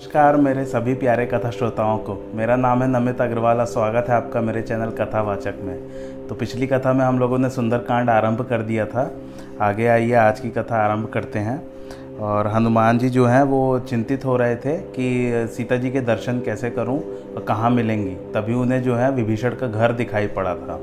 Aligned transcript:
नमस्कार, 0.00 0.36
मेरे 0.36 0.64
सभी 0.64 0.94
प्यारे 0.94 1.26
कथा 1.26 1.50
श्रोताओं 1.50 1.98
को। 1.98 2.32
मेरा 2.34 2.56
नाम 2.56 2.82
है 2.82 2.88
नमित 2.88 3.20
अग्रवाल 3.20 3.64
स्वागत 3.64 4.06
है 4.08 4.14
आपका 4.14 4.40
मेरे 4.40 4.62
चैनल 4.62 4.90
कथावाचक 4.90 5.54
में। 5.62 5.78
तो 6.26 6.34
पिछली 6.34 6.66
कथा 6.66 6.92
में 6.92 7.04
हम 7.04 7.18
लोगों 7.18 7.38
ने 7.38 7.50
सुंदरकांड 7.50 8.10
आरंभ 8.10 8.40
कर 8.42 8.62
दिया 8.62 8.86
था। 8.86 9.10
आगे 9.60 9.86
आइए, 9.86 10.12
आज 10.12 10.40
की 10.40 10.50
कथा 10.50 10.76
आरंभ 10.76 11.06
करते 11.06 11.38
हैं। 11.38 11.62
और 12.18 12.46
हनुमान 12.46 12.98
जी 12.98 13.10
जो 13.10 13.26
हैं, 13.26 13.42
वो 13.42 13.78
चिंतित 13.78 14.24
हो 14.24 14.36
रहे 14.36 14.56
थे 14.56 14.76
कि 14.76 15.46
सीता 15.56 15.76
जी 15.76 15.90
के 15.90 16.00
दर्शन 16.00 16.40
कैसे 16.40 16.70
करूँ 16.70 16.98
और 17.34 17.44
कहाँ 17.48 17.70
मिलेंगी। 17.70 18.14
तभी 18.14 18.54
उन्हें 18.54 18.82
जो 18.82 18.94
है 18.94 19.10
विभीषण 19.10 19.50
का 19.50 19.66
घर 19.66 19.92
दिखाई 19.92 20.26
पड़ा 20.26 20.54
था। 20.54 20.80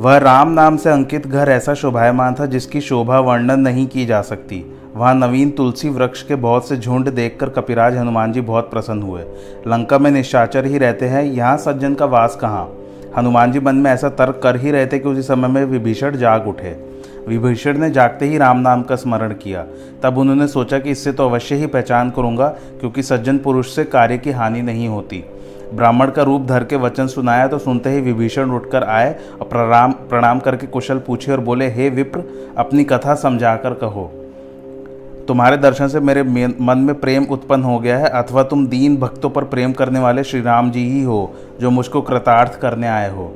वह 0.00 0.16
राम 0.18 0.48
नाम 0.48 0.76
से 0.76 0.90
अंकित 0.90 1.26
घर 1.26 1.48
ऐसा 1.48 1.74
शोभायमान 1.74 2.34
था 2.34 2.46
जिसकी 2.46 2.80
शोभा 2.80 3.20
वर्णन 3.20 3.60
नहीं 3.60 3.86
की 3.86 4.06
जा 4.06 4.22
सकती। 4.22 4.78
वहाँ 4.94 5.14
नवीन 5.14 5.50
तुलसी 5.50 5.88
वृक्ष 5.88 6.22
के 6.22 6.34
बहुत 6.34 6.68
से 6.68 6.76
झुंड 6.76 7.08
देखकर 7.08 7.48
कपिराज 7.48 7.96
हनुमान 7.96 8.32
जी 8.32 8.40
बहुत 8.40 8.70
प्रसन्न 8.70 9.02
हुए। 9.02 9.22
लंका 9.66 9.98
में 9.98 10.10
निशाचर 10.10 10.66
ही 10.66 10.78
रहते 10.78 11.06
हैं, 11.06 11.22
यहाँ 11.24 11.56
सज्जन 11.56 11.94
का 11.94 12.06
वास 12.06 12.36
कहाँ? 12.36 12.68
हनुमान 13.16 13.52
जी 13.52 13.60
मन 13.60 13.76
में 13.76 13.90
ऐसा 13.90 14.08
तर्क 14.10 14.40
कर 14.42 14.56
ही 14.56 14.70
रहे 14.70 14.86
थे 14.86 14.98
कि 14.98 15.08
उसी 15.08 15.22
समय 15.22 15.48
में 15.48 15.64
विभीषण 15.64 16.16
जाग 16.16 16.48
उठे। 16.48 16.76
विभीषण 17.28 17.78
ने 17.78 17.90
जागते 17.90 18.26
ही 18.26 18.38
राम 18.38 18.58
नाम 18.58 18.82
का 18.82 18.96
स्मरण 18.96 19.32
किया। 19.34 19.64
तब 20.02 20.18
उन्होंने 20.18 20.46
सोचा 20.48 20.78
कि 20.78 20.90
इससे 20.90 21.12
तो 21.12 21.28
अवश्य 21.28 21.54
ही 21.54 21.66
पहचान 21.66 22.10
करूँगा, 22.10 22.48
क्योंकि 22.80 23.02
सज्जन 23.02 23.38
पुरुष 23.38 23.74
से 23.74 23.84
कार्य 23.84 24.18
की 24.18 24.30
हानि 24.30 24.62
नहीं 24.62 24.88
होती। 24.88 25.24
ब्राह्मण 25.74 26.10
का 26.10 26.22
रूप 26.22 26.46
धर 26.46 26.64
के 26.64 26.76
वचन 26.76 27.06
सुनाया 27.06 27.46
तो 27.48 27.58
सुनते 27.58 27.90
ही 27.90 28.00
विभीषण 28.00 28.50
उठकर 28.50 28.84
आए 28.84 29.14
और 29.32 29.48
प्रणाम 29.48 29.92
प्रणाम 30.10 30.38
करके 30.38 30.66
कुशल 30.66 30.98
पूछे 30.98 31.32
और 31.32 31.40
बोले, 31.40 31.68
हे 31.68 31.88
विप्र, 31.90 32.22
अपनी 32.58 32.84
कथा 32.84 33.14
समझाकर 33.14 33.74
कहो। 33.74 34.10
तुम्हारे 35.28 35.56
दर्शन 35.56 35.88
से 35.88 36.00
मेरे 36.00 36.22
मन 36.22 36.78
में 36.78 36.94
प्रेम 37.00 37.24
उत्पन्न 37.24 37.62
हो 37.62 37.78
गया 37.78 37.98
है, 37.98 38.08
अथवा 38.08 38.42
तुम 38.42 38.66
दीन 38.66 38.96
भक्तों 38.96 39.30
पर 39.30 39.44
प्रेम 39.44 39.72
करने 39.72 40.00
वाले 40.00 40.24
श्री 40.24 40.40
राम 40.40 40.70
जी 40.70 40.88
ही 40.90 41.02
हो, 41.02 41.34
जो 41.60 41.70
मुझको 41.70 42.02
कृतार्थ 42.02 42.60
करने 42.60 42.88
आए 42.88 43.10
हो। 43.10 43.32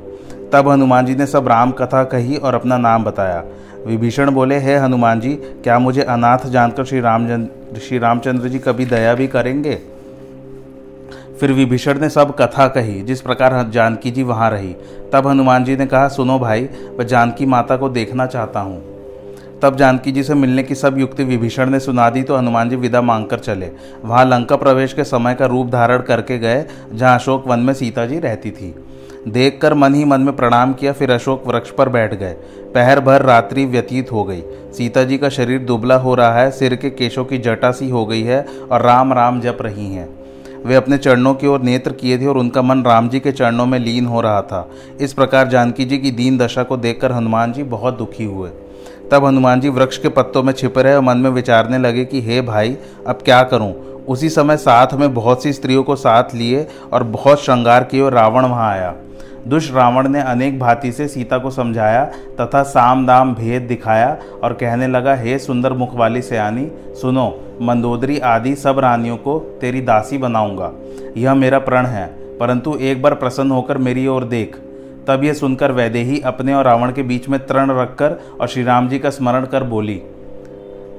तब 0.53 0.69
हनुमान 0.69 1.05
जी 1.05 1.15
ने 1.15 1.25
सब 1.25 1.47
राम 1.47 1.71
कथा 1.71 2.03
कही 2.03 2.35
और 2.35 2.55
अपना 2.55 2.77
नाम 2.77 3.03
बताया। 3.03 3.43
विभीषण 3.85 4.31
बोले, 4.31 4.57
हे 4.57 4.75
हनुमान 4.75 5.19
जी, 5.19 5.33
क्या 5.35 5.79
मुझे 5.79 6.01
अनाथ 6.01 6.47
जानकर 6.47 6.85
श्री 6.85 6.99
राम 6.99 7.27
श्री 7.77 7.97
रामचंद्र 7.97 8.47
जी 8.47 8.59
कभी 8.59 8.85
दया 8.85 9.13
भी 9.13 9.27
करेंगे? 9.27 9.75
फिर 11.39 11.51
विभीषण 11.51 11.99
ने 11.99 12.09
सब 12.09 12.35
कथा 12.35 12.67
कही, 12.67 13.01
जिस 13.01 13.21
प्रकार 13.21 13.69
जानकी 13.69 14.11
जी 14.11 14.23
वहाँ 14.23 14.49
रही। 14.51 14.75
तब 15.13 15.27
हनुमान 15.27 15.63
जी 15.63 15.75
ने 15.77 15.85
कहा, 15.85 16.07
सुनो 16.07 16.39
भाई, 16.39 16.69
मैं 16.99 17.07
जानकी 17.07 17.45
माता 17.45 17.77
को 17.77 17.89
देखना 17.89 18.25
चाहता 18.25 18.59
हूँ। 18.59 18.96
तब 19.61 19.75
जानकी 19.75 20.11
जी 20.11 20.23
से 20.23 20.33
मिलने 20.33 20.63
की 20.63 20.75
सब 20.75 20.97
युक्ति 20.97 21.23
विभीषण 21.23 21.69
ने 21.69 21.79
सुना 21.79 22.09
दी 22.09 22.21
तो 22.23 22.35
हनुमान 22.35 22.69
जी 22.69 22.75
विदा 22.75 23.01
मांगकर 23.01 23.39
चले। 23.39 23.69
वहाँ 24.05 24.25
लंका 24.25 24.55
प्रवेश 24.55 24.93
के 24.93 25.03
समय 25.03 25.35
का 25.35 25.45
रूप 25.45 25.67
धारण 25.67 26.01
करके 26.01 26.37
गए, 26.39 26.65
जहाँ 26.93 27.15
अशोक 27.15 27.47
वन 27.47 27.59
में 27.59 27.73
सीता 27.73 28.05
जी 28.05 28.19
रहती 28.19 28.51
थी। 28.51 28.73
देखकर 29.27 29.73
मन 29.73 29.95
ही 29.95 30.03
मन 30.05 30.21
में 30.21 30.35
प्रणाम 30.35 30.73
किया, 30.73 30.91
फिर 30.93 31.11
अशोक 31.11 31.47
वृक्ष 31.47 31.71
पर 31.71 31.89
बैठ 31.89 32.13
गए। 32.13 32.33
पहर 32.75 32.99
भर 32.99 33.21
रात्रि 33.21 33.65
व्यतीत 33.65 34.11
हो 34.11 34.23
गई। 34.23 34.41
सीता 34.73 35.03
जी 35.03 35.17
का 35.17 35.29
शरीर 35.29 35.59
दुबला 35.59 35.95
हो 35.95 36.13
रहा 36.15 36.39
है, 36.39 36.51
सिर 36.51 36.75
के 36.75 36.89
केशों 36.89 37.25
की 37.25 37.37
जटा 37.37 37.71
सी 37.71 37.89
हो 37.89 38.05
गई 38.05 38.21
है 38.21 38.45
और 38.71 38.81
राम 38.81 39.13
राम 39.13 39.41
जप 39.41 39.57
रही 39.61 39.87
हैं। 39.93 40.07
वे 40.65 40.75
अपने 40.75 40.97
चरणों 40.97 41.33
की 41.33 41.47
ओर 41.47 41.61
नेत्र 41.61 41.91
किए 41.91 42.17
थे 42.17 42.25
और 42.25 42.37
उनका 42.37 42.61
मन 42.61 42.83
राम 42.83 43.09
जी 43.09 43.19
के 43.19 43.31
चरणों 43.31 43.65
में 43.65 43.79
लीन 43.79 44.05
हो 44.05 44.21
रहा 44.21 44.41
था। 44.41 44.69
इस 45.01 45.13
प्रकार 45.13 45.47
जानकी 45.47 45.85
जी 45.85 45.97
की 45.97 46.11
दीन 46.11 46.37
दशा 46.37 46.63
को 46.63 46.77
देखकर 46.77 47.11
हनुमान 47.11 47.53
जी 47.53 47.63
बहुत 47.63 47.97
दुखी 47.97 48.25
हुए। 48.25 48.49
तब 49.11 49.25
हनुमान 49.25 49.59
जी 49.59 49.69
वृक्ष 49.69 49.97
के 49.97 50.09
पत्तों 50.09 50.43
में 50.43 50.53
छिप 50.53 50.77
रहे 50.77 50.95
और 50.95 51.01
मन 51.01 51.17
में 51.17 51.29
विचारने 51.29 51.77
लगे 51.77 52.05
कि, 52.05 52.21
हे 52.21 52.41
भाई, 52.41 52.77
अब 53.07 53.19
क्या 53.25 53.43
करूँ? 53.43 53.73
उसी 54.07 54.29
समय 54.29 54.57
साथ 54.57 54.87
में 54.93 55.13
बहुत 55.13 55.43
सी 55.43 55.53
स्त्रियों 55.53 55.83
को 55.83 55.95
साथ 55.95 56.23
लिए 56.35 56.67
और 56.93 57.03
बहुत 57.03 57.43
श्रृंगार 57.43 57.83
किए 57.83 58.01
और 58.01 58.13
रावण 58.13 58.45
वहाँ 58.45 58.71
आया। 58.71 58.95
दुष्ट 59.47 59.73
रावण 59.73 60.07
ने 60.07 60.21
अनेक 60.21 60.59
भांति 60.59 60.91
से 60.91 61.07
सीता 61.07 61.37
को 61.37 61.49
समझाया 61.49 62.05
तथा 62.41 62.63
साम 62.63 63.07
दाम 63.07 63.35
भेद 63.35 63.61
दिखाया 63.61 64.17
और 64.43 64.53
कहने 64.53 64.87
लगा, 64.87 65.15
हे 65.15 65.39
सुंदर 65.39 65.73
मुख 65.73 65.95
वाली 65.95 66.21
सयानी, 66.21 66.71
सुनो, 67.01 67.57
मंदोदरी 67.61 68.19
आदि 68.19 68.55
सब 68.55 68.79
रानियों 68.79 69.17
को 69.17 69.57
तेरी 69.61 69.81
दासी 69.81 70.17
बनाऊँगा। 70.17 70.71
यह 71.17 71.33
मेरा 71.33 71.59
प्रण 71.59 71.85
है, 71.85 72.07
परंतु 72.39 72.77
एक 72.81 73.01
बार 73.01 73.13
प्रसन्न 73.13 73.51
होकर 73.51 73.77
मेरी 73.77 74.07
ओर 74.07 74.23
देख। 74.23 74.57
तब 75.07 75.23
यह 75.23 75.33
सुनकर 75.33 75.71
वैदेही 75.71 76.19
अपने 76.21 76.53
और 76.53 76.65
रावण 76.65 76.91
के 76.91 77.03
बीच 77.03 77.27
में 77.29 77.39
तरण 77.47 77.71
रखकर 77.71 78.15
और 78.41 78.47
श्री 78.47 78.63
राम 78.63 78.87
जी 78.89 78.99
का 78.99 79.09
स्मरण 79.09 79.45
कर 79.45 79.63
बोली, 79.63 80.01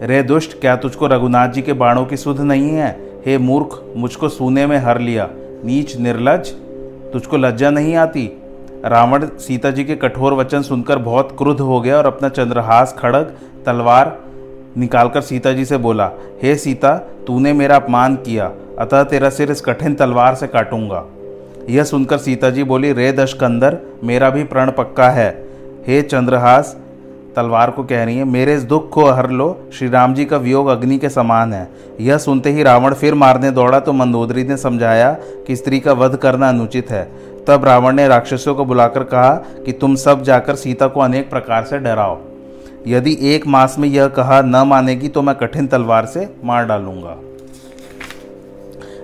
रे 0.03 0.23
दुष्ट, 0.23 0.61
क्या 0.61 0.77
तुझको 0.77 1.07
रघुनाथ 1.07 1.49
जी 1.49 1.63
के 1.63 1.73
बाणों 1.73 2.05
की 2.07 2.17
सुध 2.17 2.41
नहीं 2.41 2.71
है? 2.71 2.91
हे 3.27 3.39
मूर्ख, 3.39 3.81
मुझको 3.97 4.29
सूने 4.29 4.67
में 4.67 4.77
हर 4.79 4.99
लिया। 4.99 5.29
नीच, 5.65 5.97
निर्लज, 5.97 6.49
तुझको 7.13 7.37
लज्जा 7.37 7.71
नहीं 7.71 7.95
आती? 7.97 8.31
रावण 8.85 9.27
सीता 9.39 9.71
जी 9.71 9.85
के 9.85 9.97
कठोर 9.97 10.35
वचन 10.35 10.63
सुनकर 10.63 10.99
बहुत 10.99 11.35
क्रुद्ध 11.39 11.61
हो 11.61 11.81
गया 11.81 11.97
और 11.97 12.07
अपना 12.07 12.29
चंद्रहास 12.29 12.95
खड़ग, 12.99 13.35
तलवार 13.67 14.19
निकालकर 14.77 15.21
सीता 15.21 15.53
जी 15.53 15.65
से 15.65 15.77
बोला, 15.77 16.11
हे 16.43 16.55
सीता, 16.57 16.97
तूने 17.27 17.53
मेरा 17.53 17.77
अपमान 17.77 18.17
किया, 18.17 18.51
अतः 18.79 19.03
तेरा 19.03 19.31
सिर 19.31 19.51
इस 19.51 19.61
कठिन 19.61 19.95
तलवार 19.95 20.35
से 20.35 20.47
काटूँगा। 20.47 21.05
यह 21.69 21.85
सुनकर 21.85 22.19
सीता 22.19 22.51
जी 22.51 22.65
बोली, 22.65 22.93
रे 22.93 23.13
दशकंदर, 23.13 23.79
मेरा 24.05 24.31
भी 24.31 24.45
प्रण 24.45 24.71
पक्का 24.71 25.09
है। 25.11 25.31
हे 25.87 26.01
चंद्रहास, 26.03 26.77
तलवार 27.37 27.71
को 27.71 27.83
कह 27.85 28.05
रही 28.05 28.17
है, 28.17 28.25
मेरे 28.25 28.55
इस 28.55 28.63
दुख 28.63 28.89
को 28.91 29.05
हर 29.07 29.31
लो 29.31 29.49
श्री 29.73 29.89
राम 29.89 30.15
जी 30.15 30.25
का 30.25 30.37
वियोग 30.37 30.69
अग्नि 30.69 30.99
के 30.99 31.09
समान 31.09 31.53
है। 31.53 31.69
यह 32.01 32.19
सुनते 32.19 32.51
ही 32.51 32.63
रावण 32.63 32.95
फिर 32.95 33.15
मारने 33.15 33.51
दौड़ा 33.51 33.81
तो 33.81 33.93
मंदोदरी 33.93 34.45
ने 34.45 34.57
समझाया 34.57 35.13
कि 35.47 35.57
स्त्री 35.57 35.81
का 35.81 35.93
वध 35.93 36.17
करना 36.17 36.49
अनुचित 36.49 36.91
है। 36.91 37.05
तब 37.47 37.65
रावण 37.65 37.97
ने 37.97 38.09
राक्षसों 38.09 38.55
को 38.55 38.65
बुलाकर 38.65 39.05
कहा 39.05 39.35
कि 39.67 39.73
तुम 39.73 39.95
सब 39.95 40.23
जाकर 40.23 40.55
सीता 40.55 40.87
को 40.87 41.01
अनेक 41.01 41.31
प्रकार 41.31 41.65
से 41.65 41.79
डराओ। 41.79 42.19
यदि 42.87 43.17
एक 43.23 43.47
मास 43.47 43.77
में 43.79 43.89
यह 43.89 44.07
कहा 44.09 44.41
न 44.43 44.57
मानेगी 44.67 45.09
तो 45.09 45.23
मैं 45.23 45.35
कठिन 45.35 45.67
तलवार 45.67 46.07
से 46.07 46.29
मार 46.45 46.67
डालूँगा। 46.67 47.17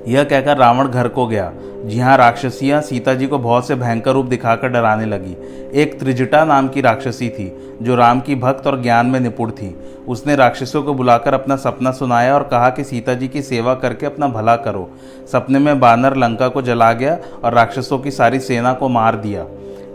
यह 0.09 0.25
कहकर 0.25 0.57
रावण 0.57 0.89
घर 0.89 1.09
को 1.09 1.27
गया। 1.27 1.53
जी 1.85 1.99
हाँ 1.99 2.17
राक्षसियाँ 2.17 2.81
सीता 2.83 3.15
जी 3.15 3.27
को 3.27 3.39
बहुत 3.39 3.67
से 3.67 3.75
भयंकर 3.75 4.13
रूप 4.13 4.27
दिखाकर 4.27 4.69
डराने 4.69 5.07
लगी। 5.07 5.37
एक 5.81 6.01
त्रिजटा 6.01 6.45
नाम 6.45 6.69
की 6.69 6.81
राक्षसी 6.81 7.29
थी, 7.29 7.77
जो 7.83 7.95
राम 7.95 8.21
की 8.21 8.35
भक्त 8.35 8.67
और 8.67 8.83
ज्ञान 8.83 9.07
में 9.07 9.21
निपुण 9.21 9.51
थी। 9.51 9.77
उसने 10.09 10.37
राक्षसों 10.37 10.83
को 10.83 10.95
बुलाकर 10.95 11.35
अपना 11.35 11.57
सपना 11.57 11.93
सुनाया 11.93 12.35
और 12.35 12.43
कहा 12.43 12.71
कि 12.71 12.85
सीता 12.85 13.15
जी 13.15 13.29
की 13.29 13.43
सेवा 13.43 13.75
करके 13.75 14.07
अपना 14.07 14.29
भला 14.29 14.57
करो। 14.57 14.91
सपने 15.33 15.59
में 15.59 15.81
बानर 15.81 16.17
लंका 16.17 16.49
को 16.49 16.63
जला 16.63 16.93
गया 16.93 17.19
और 17.45 17.55
राक्षसों 17.55 17.99
की 17.99 18.11
सारी 18.11 18.41
सेना 18.41 18.73
को 18.73 18.89
मार 18.89 19.17
दिया। 19.17 19.47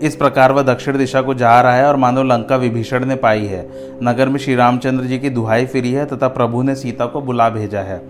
इस 0.01 0.15
प्रकार 0.15 0.51
वह 0.51 0.63
दक्षिण 0.63 0.97
दिशा 0.97 1.21
को 1.21 1.33
जा 1.33 1.59
रहा 1.61 1.73
है 1.73 1.85
और 1.85 1.95
मानो 1.95 2.23
लंका 2.23 2.55
विभीषण 2.55 3.05
ने 3.05 3.15
पाई 3.15 3.45
है। 3.45 3.67
नगर 4.03 4.29
में 4.29 4.37
श्री 4.39 4.55
रामचंद्र 4.55 5.05
जी 5.05 5.19
की 5.19 5.29
दुहाई 5.29 5.65
फिरी 5.65 5.91
है 5.91 6.05
तथा 6.05 6.27
प्रभु 6.27 6.61
ने 6.63 6.75
सीता 6.75 7.05
को 7.05 7.21
बुला 7.21 7.49
भेजा 7.49 7.81
है। 7.81 8.01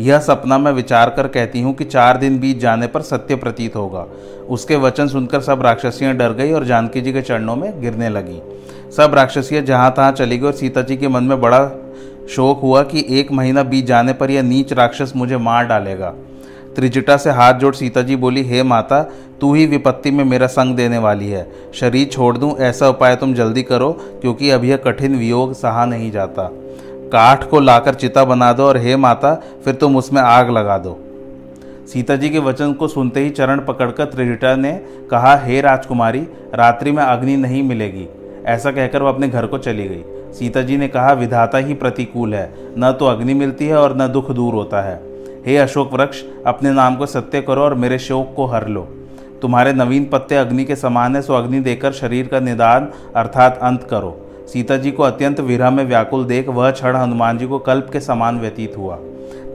यह 0.00 0.18
सपना 0.18 0.58
मैं 0.58 0.72
विचार 0.72 1.10
कर 1.10 1.28
कहती 1.28 1.60
हूँ 1.60 1.74
कि 1.74 1.84
चार 1.84 2.16
दिन 2.16 2.38
बीत 2.38 2.58
जाने 2.58 2.86
पर 2.86 3.02
सत्य 3.02 3.36
प्रतीत 3.36 3.76
होगा। 3.76 4.06
उसके 4.48 4.76
वचन 4.76 5.08
सुनकर 5.08 5.40
सब 5.40 5.62
राक्षसियाँ 5.62 6.14
डर 6.14 6.32
गई 6.32 6.52
और 6.52 6.64
जानकी 6.64 7.00
जी 7.00 7.12
के 7.12 7.22
चरणों 7.22 7.56
में 7.56 7.80
गिरने 7.80 8.08
लगी। 8.08 8.40
सब 8.96 9.14
राक्षसियाँ 9.14 9.62
जहाँ 9.62 9.90
तहाँ 9.96 10.12
चली 10.12 10.38
गई 10.38 10.46
और 10.46 10.52
सीता 10.52 10.82
जी 10.82 10.96
के 10.96 11.08
मन 11.08 11.24
में 11.24 11.40
बड़ा 11.40 11.66
शोक 12.30 12.60
हुआ 12.60 12.82
कि 12.82 13.04
एक 13.10 13.32
महीना 13.32 13.62
बीत 13.62 13.86
जाने 13.86 14.12
पर 14.12 14.30
यह 14.30 14.42
नीच 14.42 14.72
राक्षस 14.72 15.12
मुझे 15.16 15.36
मार 15.36 15.66
डालेगा। 15.66 16.14
त्रिजटा 16.76 17.16
से 17.16 17.30
हाथ 17.30 17.54
जोड़ 17.54 17.74
सीता 17.74 18.02
जी 18.02 18.16
बोली, 18.16 18.42
हे 18.42 18.62
माता 18.62 19.00
तू 19.40 19.54
ही 19.54 19.66
विपत्ति 19.66 20.10
में 20.10 20.24
मेरा 20.24 20.46
संग 20.46 20.76
देने 20.76 20.98
वाली 20.98 21.28
है। 21.28 21.52
शरीर 21.74 22.06
छोड़ 22.06 22.38
दूँ, 22.38 22.56
ऐसा 22.58 22.88
उपाय 22.88 23.16
तुम 23.16 23.34
जल्दी 23.34 23.62
करो, 23.62 23.92
क्योंकि 23.92 24.50
अब 24.50 24.64
यह 24.64 24.76
कठिन 24.76 25.16
वियोग 25.16 25.52
सहा 25.52 25.84
नहीं 25.84 26.10
जाता। 26.10 26.50
काठ 27.12 27.50
को 27.50 27.60
लाकर 27.60 27.94
चिता 27.94 28.24
बना 28.24 28.52
दो 28.52 28.64
और 28.64 28.76
हे 28.76 28.96
माता, 28.96 29.34
फिर 29.34 29.74
तुम 29.74 29.96
उसमें 29.96 30.22
आग 30.22 30.50
लगा 30.50 30.78
दो। 30.78 30.98
सीता 31.92 32.16
जी 32.16 32.28
के 32.28 32.38
वचन 32.38 32.72
को 32.72 32.88
सुनते 32.88 33.20
ही 33.20 33.30
चरण 33.30 33.60
पकड़कर 33.60 34.04
त्रिजटा 34.04 34.56
ने 34.56 34.72
कहा, 35.10 35.36
हे 35.36 35.60
राजकुमारी, 35.60 36.20
रात्रि 36.54 36.92
में 36.92 37.02
अग्नि 37.02 37.36
नहीं 37.36 37.62
मिलेगी। 37.62 38.08
ऐसा 38.46 38.70
कहकर 38.70 39.02
वह 39.02 39.08
अपने 39.08 39.28
घर 39.28 39.46
को 39.46 39.58
चली 39.58 39.88
गई। 39.88 40.04
सीता 40.32 40.62
जी 40.62 40.76
ने 40.76 40.88
कहा, 40.88 41.12
विधाता 41.12 41.58
ही 41.58 41.74
प्रतिकूल 41.74 42.34
है। 42.34 42.54
न 42.78 42.96
तो 42.98 43.06
अग्नि 43.06 43.34
मिलती 43.34 43.66
है 43.66 43.76
और 43.76 43.96
न 43.96 44.08
दुख 44.08 44.30
दूर 44.30 44.54
होता 44.54 44.82
है। 44.82 45.00
हे 45.46 45.56
अशोक 45.56 45.92
वृक्ष, 45.92 46.22
अपने 46.46 46.70
नाम 46.70 46.96
को 46.96 47.06
सत्य 47.06 47.40
करो 47.42 47.62
और 47.62 47.74
मेरे 47.74 47.98
शोक 47.98 48.34
को 48.36 48.46
हर 48.46 48.68
लो। 48.68 48.88
तुम्हारे 49.42 49.72
नवीन 49.72 50.04
पत्ते 50.04 50.36
अग्नि 50.36 50.64
के 50.64 50.76
समान 50.76 51.16
है, 51.16 51.22
सो 51.22 51.34
अग्नि 51.34 51.60
देकर 51.60 51.92
शरीर 51.92 52.26
का 52.26 52.40
निदान 52.40 52.88
अर्थात 53.16 53.58
अंत 53.62 53.82
करो। 53.82 54.16
सीता 54.52 54.76
जी 54.76 54.90
को 54.90 55.02
अत्यंत 55.02 55.40
विरह 55.40 55.70
में 55.70 55.84
व्याकुल 55.84 56.24
देख 56.24 56.48
वह 56.48 56.70
क्षण 56.70 56.96
हनुमान 56.96 57.38
जी 57.38 57.46
को 57.46 57.58
कल्प 57.58 57.90
के 57.92 58.00
समान 58.00 58.40
व्यतीत 58.40 58.76
हुआ। 58.76 58.98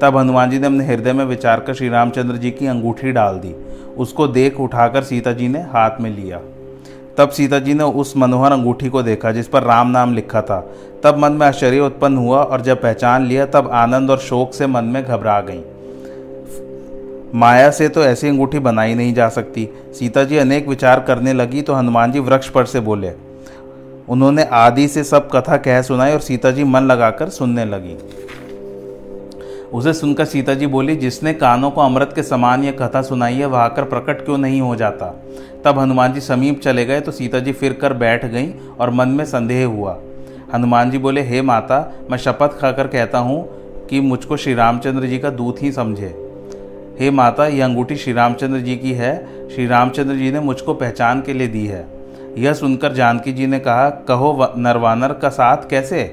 तब 0.01 0.18
हनुमान 0.18 0.50
जी 0.50 0.59
ने 0.59 0.68
अपने 0.68 0.85
हृदय 0.85 1.13
में 1.13 1.25
विचार 1.25 1.59
कर 1.59 1.74
श्री 1.74 1.89
रामचंद्र 1.89 2.35
जी 2.35 2.51
की 2.51 2.68
अंगूठी 2.68 3.12
डाल 3.12 3.39
दी। 3.39 3.56
उसको 3.97 4.27
देख 4.27 4.59
उठाकर 4.59 5.03
सीता 5.03 5.31
जी 5.31 5.47
ने 5.47 5.59
हाथ 5.59 6.01
में 6.01 6.09
लिया। 6.09 6.39
तब 7.18 7.30
सीता 7.30 7.59
जी 7.59 7.74
ने 7.74 7.83
उस 7.83 8.18
मनोहर 8.18 8.51
अंगूठी 8.51 8.89
को 8.89 9.03
देखा, 9.03 9.31
जिस 9.31 9.47
पर 9.47 9.63
राम 9.63 9.88
नाम 9.88 10.13
लिखा 10.13 10.41
था। 10.41 10.59
तब 11.03 11.18
मन 11.18 11.31
में 11.31 11.47
आश्चर्य 11.47 11.80
उत्पन्न 11.80 12.18
हुआ 12.18 12.44
और 12.44 12.62
जब 12.62 12.81
पहचान 12.81 13.25
लिया, 13.25 13.45
तब 13.45 13.69
आनंद 13.74 14.09
और 14.09 14.18
शोक 14.18 14.53
से 14.53 14.68
मन 14.68 14.83
में 14.83 15.03
घबरा 15.03 15.41
गई। 15.41 15.62
माया 17.33 17.69
से 17.71 17.88
तो 17.89 18.03
ऐसी 18.03 18.27
अंगूठी 18.27 18.59
बनाई 18.59 18.94
नहीं 18.95 19.13
जा 19.13 19.30
सकती। 19.30 19.68
सीता 19.94 20.24
जी 20.24 20.38
अनेक 20.38 20.68
विचार 20.68 21.00
करने 21.00 21.33
लगी 21.33 21.62
तो 21.62 21.74
हनुमान 21.74 22.12
जी 22.12 22.19
वृक्ष 22.19 22.50
पर 22.50 22.65
से 22.65 22.80
बोले। 22.80 23.12
उन्होंने 24.09 24.44
आदि 24.44 24.88
से 24.88 25.03
सब 25.03 25.30
कथा 25.35 25.57
कह 25.57 25.81
सुनाई 25.81 26.13
और 26.13 26.19
सीता 26.19 26.51
जी 26.51 26.63
मन 26.63 26.83
लगाकर 26.83 27.30
सुनने 27.30 27.65
लगी। 27.65 27.97
उसे 29.71 29.94
सुनकर 29.94 30.25
सीता 30.25 30.53
जी 30.53 30.68
बोली, 30.68 30.95
जिसने 30.95 31.33
कानों 31.33 31.71
को 31.71 31.81
अमृत 31.81 32.12
के 32.15 32.24
समान 32.24 32.63
यह 32.63 32.71
कथा 32.71 33.01
सुनाई 33.01 33.35
है, 33.35 33.45
वह 33.45 33.59
आकर 33.59 33.83
प्रकट 33.83 34.25
क्यों 34.25 34.38
नहीं 34.38 34.62
हो 34.62 34.75
जाता? 34.75 35.06
तब 35.65 35.80
हनुमान 35.80 36.13
जी 36.13 36.21
समीप 36.21 36.59
चले 36.62 36.85
गए 36.85 37.00
तो 37.01 37.12
सीता 37.12 37.39
जी 37.39 37.53
फिर 37.53 37.74
कर 37.74 37.94
बैठ 37.94 38.25
गईं 38.25 38.53
और 38.80 38.89
मन 38.89 39.07
में 39.07 39.25
संदेह 39.25 39.65
हुआ। 39.65 39.97
हनुमान 40.53 40.91
जी 40.91 40.97
बोले, 40.97 41.21
हे 41.21 41.41
माता, 41.41 41.94
मैं 42.12 42.18
शपथ 42.18 42.59
खाकर 42.59 42.88
कहता 42.88 43.19
हूँ 43.19 43.88
कि 43.88 44.00
मुझको 44.01 44.38
श्री 44.38 44.53
रामचंद्र 44.53 45.07
जी 45.07 45.19
का 45.19 45.30
दूत 45.30 45.63
ही 45.63 45.71
समझे। 45.71 46.22
हे 47.00 47.12
माता 47.12 47.48
यह 47.48 47.66
अंगूठी 47.66 47.95
श्री 47.95 48.13
रामचंद्र 48.13 48.60
जी 48.60 48.75
की 48.75 48.92
है। 48.94 49.16
श्री 49.50 49.68
रामचंद्र 49.68 50.16
जी 50.16 50.31
ने 50.31 50.40
मुझको 50.40 50.74
पहचान 50.74 51.22
के 51.22 51.34
लिए 51.34 51.48
दी 51.48 51.66
है। 51.68 51.86
यह 52.38 52.54
सुनकर 52.54 52.94
जानकी 52.94 53.34
जी 53.34 53.48
ने 53.48 53.60
कहा, 53.60 53.90
कहो 53.90 54.54
नरवानर 54.57 55.13
का 55.13 55.30
साथ 55.30 55.69
कैसे? 55.69 56.04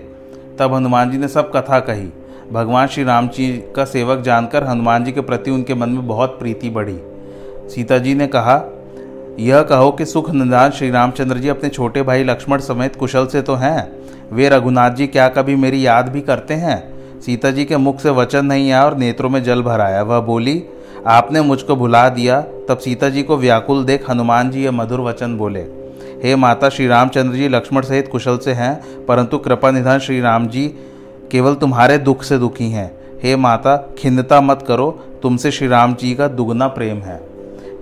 तब 0.58 0.74
हनुमान 0.74 1.10
जी 1.10 1.18
ने 1.18 1.28
सब 1.28 1.52
कथा 1.56 1.80
कही। 1.80 2.08
भगवान 2.52 2.86
श्री 2.86 3.04
राम 3.04 3.28
जी 3.28 3.64
का 3.76 3.84
सेवक 3.84 4.20
जानकर 4.20 4.64
हनुमान 4.64 5.04
जी 5.04 5.12
के 5.12 5.20
प्रति 5.20 5.50
उनके 5.50 5.74
मन 5.74 5.88
में 5.88 6.06
बहुत 6.06 6.38
प्रीति 6.38 6.70
बढ़ी। 6.70 6.98
सीता 7.74 7.98
जी 7.98 8.14
ने 8.14 8.26
कहा, 8.26 8.62
यह 9.38 9.62
कहो 9.62 9.90
कि 9.90 10.04
सुख 10.04 10.30
निदान 10.30 10.70
श्री 10.70 10.90
रामचंद्र 10.90 11.36
जी 11.36 11.48
अपने 11.48 11.68
छोटे 11.68 12.02
भाई 12.02 12.24
लक्ष्मण 12.24 12.58
समेत 12.58 12.96
कुशल 12.96 13.26
से 13.26 13.42
तो 13.42 13.54
हैं। 13.54 13.92
वे 14.32 14.48
रघुनाथ 14.48 14.90
जी 14.90 15.06
क्या 15.06 15.28
कभी 15.28 15.56
मेरी 15.56 15.86
याद 15.86 16.08
भी 16.08 16.20
करते 16.20 16.54
हैं? 16.54 16.99
सीता 17.26 17.50
जी 17.50 17.64
के 17.64 17.76
मुख 17.76 18.00
से 18.00 18.10
वचन 18.10 18.46
नहीं 18.46 18.70
आया 18.72 18.84
और 18.84 18.96
नेत्रों 18.96 19.30
में 19.30 19.42
जल 19.42 19.62
भर 19.62 19.80
आया। 19.80 20.02
वह 20.02 20.20
बोली, 20.20 20.62
आपने 21.06 21.40
मुझको 21.40 21.76
भुला 21.76 22.08
दिया। 22.08 22.40
तब 22.68 22.78
सीता 22.78 23.08
जी 23.08 23.22
को 23.22 23.36
व्याकुल 23.36 23.84
देख 23.84 24.08
हनुमान 24.10 24.50
जी 24.50 24.64
यह 24.64 24.72
मधुर 24.72 25.00
वचन 25.00 25.36
बोले, 25.36 25.60
हे 26.24 26.34
माता 26.36 26.68
श्री 26.68 26.86
रामचंद्र 26.86 27.36
जी 27.36 27.48
लक्ष्मण 27.48 27.82
सहित 27.82 28.08
कुशल 28.08 28.38
से 28.38 28.52
हैं, 28.52 29.04
परंतु 29.06 29.38
कृपा 29.38 29.70
निधान 29.70 29.98
श्री 29.98 30.20
राम 30.20 30.46
जी 30.48 30.66
केवल 31.30 31.54
तुम्हारे 31.54 31.98
दुख 31.98 32.22
से 32.22 32.38
दुखी 32.38 32.70
हैं। 32.70 32.90
हे 33.22 33.36
माता, 33.36 33.76
खिन्नता 33.98 34.40
मत 34.40 34.64
करो, 34.68 34.90
तुमसे 35.22 35.50
श्री 35.50 35.68
राम 35.68 35.94
जी 35.94 36.14
का 36.14 36.28
दुगना 36.28 36.68
प्रेम 36.68 36.98
है। 36.98 37.20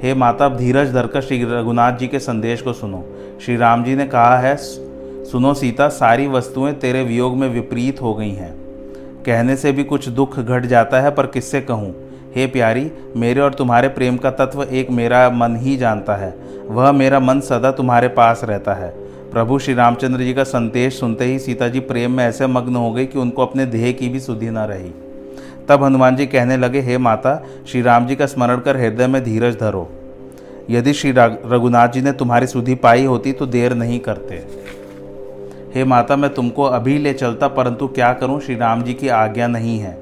हे 0.02 0.14
माता 0.14 0.48
धीरज 0.48 0.92
धरकर 0.92 1.20
श्री 1.20 1.42
रघुनाथ 1.44 1.92
जी 1.92 2.06
के 2.06 2.18
संदेश 2.18 2.62
को 2.62 2.72
सुनो। 2.72 3.04
श्री 3.44 3.56
राम 3.56 3.84
जी 3.84 3.94
ने 3.96 4.06
कहा 4.06 4.38
है, 4.38 4.56
सुनो 4.56 5.54
सीता, 5.54 5.88
सारी 5.88 6.26
वस्तुएँ 6.26 6.72
तेरे 6.72 7.02
वियोग 7.04 7.36
में 7.36 7.48
विपरीत 7.48 8.02
हो 8.02 8.14
गई 8.14 8.30
हैं। 8.30 8.54
कहने 9.28 9.56
से 9.56 9.72
भी 9.72 9.84
कुछ 9.84 10.08
दुख 10.08 10.38
घट 10.40 10.66
जाता 10.66 11.00
है, 11.00 11.10
पर 11.10 11.26
किससे 11.26 11.60
कहूँ? 11.60 11.94
हे 12.34 12.46
प्यारी, 12.46 12.90
मेरे 13.16 13.40
और 13.40 13.54
तुम्हारे 13.54 13.88
प्रेम 13.88 14.16
का 14.16 14.30
तत्व 14.30 14.62
एक 14.62 14.90
मेरा 14.90 15.30
मन 15.30 15.56
ही 15.56 15.76
जानता 15.76 16.16
है। 16.16 16.34
वह 16.66 16.92
मेरा 16.92 17.20
मन 17.20 17.40
सदा 17.40 17.70
तुम्हारे 17.70 18.08
पास 18.08 18.40
रहता 18.44 18.74
है। 18.74 18.88
प्रभु 19.32 19.58
श्री 19.58 19.74
रामचंद्र 19.74 20.20
जी 20.20 20.34
का 20.34 20.44
संदेश 20.44 21.00
सुनते 21.00 21.24
ही 21.24 21.38
सीता 21.38 21.68
जी 21.68 21.80
प्रेम 21.80 22.12
में 22.12 22.24
ऐसे 22.24 22.46
मग्न 22.46 22.76
हो 22.76 22.92
गई 22.92 23.06
कि 23.06 23.18
उनको 23.18 23.42
अपने 23.42 23.66
देह 23.66 23.92
की 23.92 24.08
भी 24.08 24.20
सुधि 24.20 24.50
न 24.50 24.58
रही। 24.58 24.92
तब 25.68 25.84
हनुमान 25.84 26.16
जी 26.16 26.26
कहने 26.26 26.56
लगे, 26.56 26.80
हे 26.80 26.98
माता, 26.98 27.44
श्री 27.66 27.82
राम 27.82 28.06
जी 28.06 28.16
का 28.16 28.26
स्मरण 28.26 28.58
कर 28.58 28.76
हृदय 28.76 29.06
में 29.06 29.24
धीरज 29.24 29.58
धरो। 29.60 29.88
यदि 30.70 30.92
श्री 30.92 31.12
रघुनाथ 31.16 31.88
जी 31.88 32.02
ने 32.02 32.12
तुम्हारी 32.12 32.46
सुधि 32.46 32.74
पाई 32.74 33.04
होती 33.04 33.32
तो 33.32 33.46
देर 33.46 33.74
नहीं 33.74 34.00
करते। 34.00 34.68
हे 35.74 35.84
माता, 35.84 36.16
मैं 36.16 36.34
तुमको 36.34 36.62
अभी 36.62 36.98
ले 36.98 37.12
चलता, 37.12 37.48
परंतु 37.48 37.88
क्या 37.88 38.12
करूँ? 38.12 38.40
श्री 38.40 38.56
राम 38.56 38.82
जी 38.82 38.94
की 38.94 39.08
आज्ञा 39.08 39.46
नहीं 39.46 39.78
है। 39.78 39.98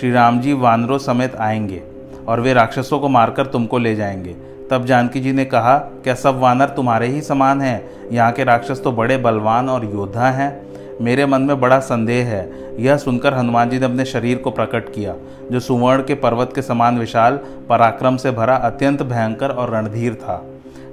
श्री 0.00 0.12
राम 0.12 0.40
जी 0.40 0.52
वानरों 0.52 0.98
समेत 0.98 1.36
आएँगे 1.36 1.82
और 2.28 2.40
वे 2.40 2.52
राक्षसों 2.52 2.98
को 2.98 3.08
मारकर 3.08 3.46
तुमको 3.46 3.78
ले 3.78 3.94
जाएँगे। 3.94 4.36
तब 4.70 4.84
जानकी 4.84 5.20
जी 5.20 5.32
ने 5.32 5.44
कहा, 5.44 5.78
क्या 5.78 6.14
सब 6.14 6.38
वानर 6.38 6.66
तुम्हारे 6.66 7.06
ही 7.06 7.22
समान 7.22 7.60
हैं? 7.60 7.90
यहाँ 8.12 8.32
के 8.32 8.44
राक्षस 8.44 8.82
तो 8.84 8.92
बड़े 8.92 9.16
बलवान 9.16 9.68
और 9.68 9.84
योद्धा 9.84 10.30
हैं। 10.30 10.66
मेरे 11.00 11.26
मन 11.26 11.42
में 11.42 11.60
बड़ा 11.60 11.78
संदेह 11.78 12.26
है। 12.26 12.52
यह 12.82 12.96
सुनकर 12.96 13.34
हनुमान 13.34 13.70
जी 13.70 13.78
ने 13.78 13.84
अपने 13.84 14.04
शरीर 14.04 14.38
को 14.38 14.50
प्रकट 14.50 14.94
किया, 14.94 15.14
जो 15.52 15.60
सुवर्ण 15.60 16.02
के 16.02 16.14
पर्वत 16.14 16.52
के 16.54 16.62
समान 16.62 16.98
विशाल, 16.98 17.40
पराक्रम 17.68 18.16
से 18.16 18.30
भरा, 18.30 18.56
अत्यंत 18.56 19.02
भयंकर 19.02 19.48
और 19.50 19.70
रणधीर 19.70 20.14
था। 20.14 20.46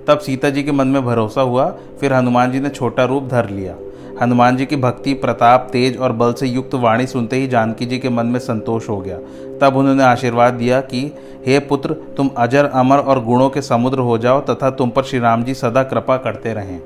तब 0.07 0.19
सीता 0.19 0.49
जी 0.49 0.63
के 0.63 0.71
मन 0.71 0.87
में 0.87 1.05
भरोसा 1.05 1.41
हुआ, 1.41 1.75
फिर 1.99 2.13
हनुमान 2.13 2.51
जी 2.51 2.59
ने 2.59 2.69
छोटा 2.69 3.05
रूप 3.05 3.23
धर 3.23 3.49
लिया। 3.49 3.75
हनुमान 4.21 4.57
जी 4.57 4.65
की 4.65 4.75
भक्ति, 4.75 5.13
प्रताप, 5.13 5.69
तेज 5.71 5.97
और 5.97 6.11
बल 6.11 6.33
से 6.33 6.47
युक्त 6.47 6.73
वाणी 6.73 7.07
सुनते 7.07 7.35
ही 7.35 7.47
जानकी 7.47 7.85
जी 7.85 7.99
के 7.99 8.09
मन 8.09 8.25
में 8.25 8.39
संतोष 8.39 8.89
हो 8.89 9.01
गया। 9.01 9.17
तब 9.61 9.75
उन्होंने 9.75 10.03
आशीर्वाद 10.03 10.53
दिया 10.53 10.81
कि, 10.81 11.11
हे 11.45 11.59
पुत्र, 11.59 11.93
तुम 12.17 12.29
अजर, 12.37 12.65
अमर 12.65 12.97
और 12.97 13.23
गुणों 13.23 13.49
के 13.49 13.61
समुद्र 13.61 13.99
हो 13.99 14.17
जाओ 14.17 14.41
तथा 14.41 14.69
तुम 14.69 14.89
पर 14.89 15.03
श्री 15.03 15.19
राम 15.19 15.43
जी 15.43 15.53
सदा 15.53 15.83
कृपा 15.83 16.17
करते 16.17 16.53
रहें। 16.53 16.81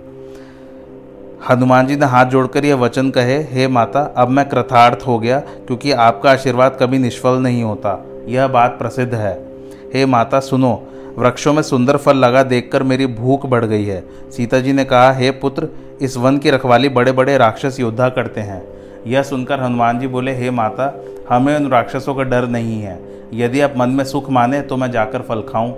हनुमान 1.50 1.88
जी 1.88 1.96
ने 1.96 2.06
हाथ 2.06 2.26
जोड़कर 2.26 2.66
यह 2.66 2.76
वचन 2.76 3.10
कहे, 3.10 3.38
हे 3.44 3.68
माता, 3.68 4.14
अब 4.18 4.28
मैं 4.28 4.50
कृथार्थ 4.50 5.08
हो 5.08 5.20
गया, 5.20 5.40
क्योंकि 5.40 5.92
आपका 5.92 6.32
आशीर्वाद 6.32 6.78
कभी 6.80 6.98
निष्फल 6.98 7.38
नहीं 7.38 7.64
होता। 7.64 8.06
यह 8.28 8.48
बात 8.48 8.72
प्रसिद्ध 8.80 9.14
है। 9.14 9.46
हे 9.94 10.06
माता, 10.06 10.40
सुनो 10.40 10.88
वृक्षों 11.18 11.54
में 11.54 11.62
सुंदर 11.64 11.98
फल 11.98 12.18
लगा 12.18 12.44
देखकर 12.44 12.84
मेरी 12.84 13.08
भूख 13.08 13.46
बढ़ 13.46 13.66
गई 13.66 13.86
है। 13.86 14.04
सीता 14.32 14.60
जी 14.60 14.74
ने 14.74 14.86
कहा, 14.86 15.12
हे 15.12 15.32
पुत्र, 15.32 15.68
इस 16.02 16.18
वन 16.18 16.38
की 16.38 16.50
रखवाली 16.50 16.90
बड़े 16.90 17.12
बड़े 17.12 17.38
राक्षस 17.38 17.80
योद्धा 17.80 18.10
करते 18.10 18.42
हैं। 18.42 18.64
यह 19.08 19.24
सुनकर 19.24 19.60
हनुमान 19.60 20.00
जी 20.00 20.08
बोले, 20.08 20.36
हे 20.36 20.52
माता, 20.52 21.06
हमें 21.30 21.56
उन 21.56 21.68
राक्षसों 21.68 22.16
का 22.16 22.24
डर 22.24 22.48
नहीं 22.48 22.82
है। 22.82 23.00
यदि 23.34 23.62
आप 23.62 23.74
मन 23.78 23.90
में 23.90 24.04
सुख 24.04 24.30
माने 24.30 24.62
तो 24.62 24.78
मैं 24.78 24.92
जाकर 24.92 25.22
फल 25.22 25.42
खाऊं। 25.42 25.72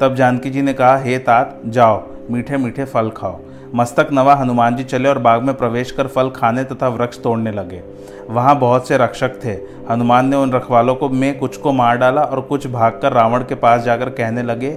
तब 0.00 0.14
जानकी 0.14 0.50
जी 0.50 0.62
ने 0.62 0.74
कहा, 0.74 0.96
हे 0.98 1.18
तात, 1.18 1.60
जाओ 1.66 2.02
मीठे 2.30 2.56
मीठे 2.56 2.84
फल 2.84 3.10
खाओ। 3.10 3.40
मस्तक 3.74 4.08
नवा 4.12 4.34
हनुमान 4.34 4.76
जी 4.76 4.84
चले 4.84 5.08
और 5.08 5.18
बाग 5.18 5.42
में 5.42 5.54
प्रवेश 5.54 5.90
कर 5.90 6.06
फल 6.06 6.28
खाने 6.30 6.64
तथा 6.64 6.88
वृक्ष 6.88 7.22
तोड़ने 7.22 7.52
लगे। 7.52 7.82
वहाँ 8.30 8.58
बहुत 8.58 8.88
से 8.88 8.98
रक्षक 8.98 9.32
थे। 9.44 9.52
हनुमान 9.90 10.28
ने 10.28 10.36
उन 10.36 10.52
रखवालों 10.52 10.94
को 10.94 11.08
में 11.08 11.38
कुछ 11.38 11.56
को 11.56 11.72
मार 11.72 11.96
डाला 11.96 12.22
और 12.22 12.40
कुछ 12.40 12.66
भागकर 12.66 13.12
रावण 13.12 13.40
के 13.40 13.54
पास 13.54 13.82
जाकर 13.82 14.10
कहने 14.10 14.42
लगे, 14.42 14.70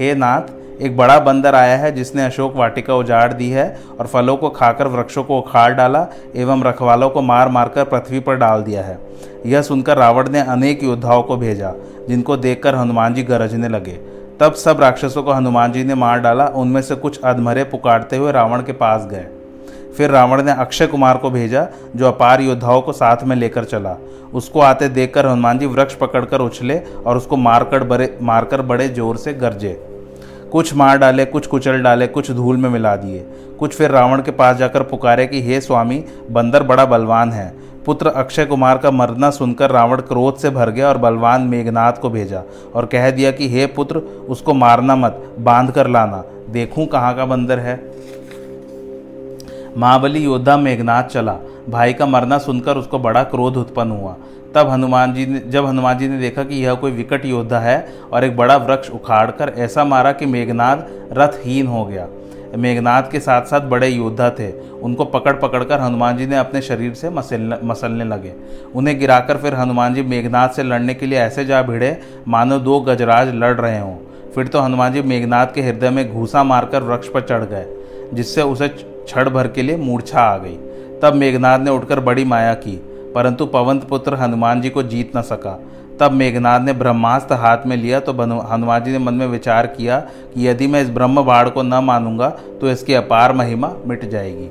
हे 0.00 0.14
नाथ, 0.14 0.82
एक 0.82 0.96
बड़ा 0.96 1.18
बंदर 1.20 1.54
आया 1.54 1.76
है 1.76 1.92
जिसने 1.92 2.24
अशोक 2.24 2.56
वाटिका 2.56 2.94
उजाड़ 2.94 3.32
दी 3.32 3.50
है 3.50 3.66
और 4.00 4.06
फलों 4.06 4.36
को 4.36 4.50
खाकर 4.50 4.86
वृक्षों 4.86 5.24
को 5.24 5.38
उखाड़ 5.38 5.72
डाला 5.72 6.06
एवं 6.34 6.62
रखवालों 6.62 7.10
को 7.10 7.22
मार 7.22 7.48
मारकर 7.48 7.84
पृथ्वी 7.84 8.20
पर 8.20 8.36
डाल 8.36 8.62
दिया 8.62 8.82
है। 8.82 8.98
यह 9.46 9.62
सुनकर 9.62 9.96
रावण 9.96 10.28
ने 10.28 10.40
अनेक 10.40 10.82
योद्धाओं 10.82 11.22
को 11.22 11.36
भेजा, 11.36 11.74
जिनको 12.08 12.36
देखकर 12.36 12.74
हनुमान 12.74 13.14
जी 13.14 13.22
गरजने 13.22 13.68
लगे। 13.68 14.13
तब 14.40 14.54
सब 14.54 14.80
राक्षसों 14.80 15.22
को 15.22 15.32
हनुमान 15.32 15.72
जी 15.72 15.84
ने 15.84 15.94
मार 15.94 16.20
डाला, 16.20 16.46
उनमें 16.46 16.80
से 16.82 16.94
कुछ 16.94 17.20
अधमरे 17.20 17.64
पुकारते 17.64 18.16
हुए 18.16 18.32
रावण 18.32 18.62
के 18.62 18.72
पास 18.72 19.06
गए। 19.06 19.26
फिर 19.96 20.10
रावण 20.10 20.42
ने 20.42 20.52
अक्षय 20.52 20.86
कुमार 20.86 21.18
को 21.18 21.30
भेजा, 21.30 21.66
जो 21.96 22.06
अपार 22.06 22.40
योद्धाओं 22.40 22.80
को 22.82 22.92
साथ 22.92 23.24
में 23.24 23.36
लेकर 23.36 23.64
चला। 23.64 23.96
उसको 24.34 24.60
आते 24.60 24.88
देखकर 24.88 25.26
हनुमान 25.26 25.58
जी 25.58 25.66
वृक्ष 25.66 25.94
पकड़कर 25.94 26.40
उछले 26.40 26.78
और 26.78 27.16
उसको 27.16 27.36
मारकर 27.36 27.84
बड़े 27.84 28.16
मारकर 28.22 28.62
बड़े 28.62 28.88
ज़ोर 28.88 29.16
से 29.16 29.34
गरजे। 29.34 29.72
कुछ 30.54 30.74
मार 30.74 30.98
डाले, 30.98 31.24
कुछ 31.24 31.46
कुचल 31.46 31.82
डाले, 31.82 32.06
कुछ 32.06 32.30
धूल 32.30 32.56
में 32.56 32.70
मिला 32.70 32.96
दिए। 32.96 33.26
कुछ 33.58 33.74
फिर 33.74 33.90
रावण 33.90 34.22
के 34.22 34.30
पास 34.30 34.56
जाकर 34.56 34.82
पुकारे 34.82 35.26
कि, 35.26 35.42
हे 35.42 35.60
स्वामी, 35.60 36.04
बंदर 36.30 36.62
बड़ा 36.62 36.84
बलवान 36.84 37.32
है। 37.32 37.54
पुत्र 37.86 38.06
अक्षय 38.06 38.44
कुमार 38.44 38.78
का 38.78 38.90
मरना 38.90 39.30
सुनकर 39.30 39.70
रावण 39.70 40.00
क्रोध 40.00 40.36
से 40.36 40.50
भर 40.50 40.70
गया 40.70 40.88
और 40.88 40.98
बलवान 40.98 41.42
मेघनाथ 41.42 41.92
को 41.92 42.10
भेजा 42.10 42.42
और 42.74 42.86
कह 42.86 43.10
दिया 43.10 43.30
कि, 43.30 43.48
हे 43.48 43.66
पुत्र, 43.66 43.96
उसको 44.28 44.54
मारना 44.54 44.96
मत, 44.96 45.34
बाँध 45.38 45.70
कर 45.70 45.86
लाना। 45.86 46.24
देखूँ 46.50 46.86
कहाँ 46.86 47.14
का 47.14 47.24
बंदर 47.24 47.58
है। 47.58 47.92
महाबली 49.78 50.24
योद्धा 50.24 50.56
मेघनाथ 50.56 51.04
चला। 51.04 51.36
भाई 51.68 51.92
का 51.92 52.06
मरना 52.06 52.38
सुनकर 52.38 52.76
उसको 52.76 52.98
बड़ा 52.98 53.22
क्रोध 53.22 53.56
उत्पन्न 53.56 53.90
हुआ। 53.90 54.16
तब 54.54 54.68
हनुमान 54.68 55.14
जी 55.14 55.26
ने 55.26 55.40
जब 55.40 55.66
हनुमान 55.66 55.98
जी 55.98 56.08
ने 56.08 56.18
देखा 56.18 56.44
कि 56.44 56.64
यह 56.64 56.74
कोई 56.74 56.92
विकट 56.92 57.24
योद्धा 57.24 57.58
है 57.58 57.86
और 58.12 58.24
एक 58.24 58.36
बड़ा 58.36 58.56
वृक्ष 58.56 58.90
उखाड़कर 58.90 59.52
ऐसा 59.56 59.84
मारा 59.84 60.12
कि 60.12 60.26
मेघनाद 60.26 60.86
रथहीन 61.12 61.66
हो 61.66 61.84
गया। 61.84 62.06
मेघनाथ 62.56 63.02
के 63.02 63.20
साथ 63.20 63.42
साथ 63.42 63.60
बड़े 63.60 63.88
योद्धा 63.88 64.30
थे। 64.30 64.50
उनको 64.80 65.04
पकड़ 65.04 65.32
पकड़कर 65.32 65.80
हनुमान 65.80 66.16
जी 66.16 66.26
ने 66.26 66.36
अपने 66.36 66.62
शरीर 66.62 66.94
से 66.94 67.10
मसलने 67.10 67.56
मसलने 67.64 68.04
लगे। 68.04 68.32
उन्हें 68.74 68.98
गिराकर 68.98 69.36
फिर 69.36 69.54
हनुमान 69.54 69.94
जी 69.94 70.02
मेघनाथ 70.02 70.48
से 70.48 70.62
लड़ने 70.62 70.94
के 70.94 71.06
लिए 71.06 71.18
ऐसे 71.18 71.44
जा 71.44 71.62
भिड़े, 71.62 72.00
मानो 72.28 72.58
दो 72.58 72.80
गजराज 72.80 73.34
लड़ 73.34 73.54
रहे 73.54 73.78
हों। 73.78 73.96
फिर 74.34 74.46
तो 74.46 74.60
हनुमान 74.60 74.92
जी 74.92 75.02
मेघनाथ 75.02 75.46
के 75.46 75.62
हृदय 75.62 75.90
में 75.90 76.12
घूसा 76.12 76.44
मारकर 76.44 76.82
वृक्ष 76.82 77.08
पर 77.08 77.20
चढ़ 77.20 77.44
गए, 77.44 77.66
जिससे 78.14 78.42
उसे 78.42 78.68
क्षण 78.68 79.30
भर 79.30 79.48
के 79.48 79.62
लिए 79.62 79.76
मूर्छा 79.76 80.20
आ 80.20 80.36
गई। 80.38 80.56
तब 81.02 81.14
मेघनाथ 81.14 81.58
ने 81.58 81.70
उठकर 81.70 82.00
बड़ी 82.00 82.24
माया 82.24 82.54
की। 82.54 82.80
परंतु 83.14 83.46
पवंत 83.46 83.84
पुत्र 83.84 84.14
हनुमान 84.14 84.60
जी 84.60 84.70
को 84.70 84.82
जीत 84.84 85.16
न 85.16 85.22
सका। 85.22 85.58
तब 86.00 86.12
मेघनाथ 86.12 86.60
ने 86.60 86.72
ब्रह्मास्त्र 86.72 87.34
हाथ 87.34 87.66
में 87.66 87.76
लिया 87.76 88.00
तो 88.00 88.12
हनुमान 88.44 88.82
जी 88.84 88.92
ने 88.92 88.98
मन 88.98 89.14
में 89.14 89.26
विचार 89.26 89.66
किया 89.66 89.98
कि 90.34 90.46
यदि 90.48 90.66
मैं 90.66 90.82
इस 90.82 90.90
ब्रह्म 90.90 91.22
बाढ़ 91.22 91.48
को 91.48 91.62
न 91.62 91.74
मानूँगा 91.84 92.28
तो 92.60 92.70
इसकी 92.70 92.94
अपार 92.94 93.32
महिमा 93.32 93.72
मिट 93.86 94.04
जाएगी। 94.10 94.50